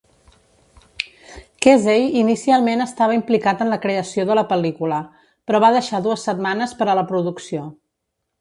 Kesey 1.65 2.07
inicialment 2.21 2.81
estava 2.87 3.17
implicat 3.19 3.61
en 3.67 3.71
la 3.75 3.79
creació 3.85 4.27
de 4.31 4.39
la 4.41 4.47
pel·lícula, 4.55 5.03
però 5.49 5.63
va 5.67 5.73
deixar 5.79 6.03
dues 6.09 6.27
setmanes 6.31 6.75
per 6.81 6.89
a 6.95 7.01
la 7.03 7.09
producció. 7.13 7.69